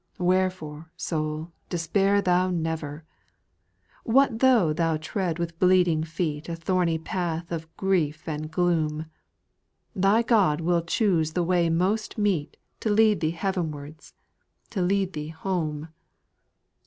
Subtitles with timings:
[0.17, 6.97] Wherefore, soul, despair thou never I What though thou tread with bleeding feet A thorny
[6.97, 9.05] path of grief and gloom,
[9.95, 14.15] Thy God will choose the way most meet To lead thee heavenwards—
[14.75, 15.89] lead thee home.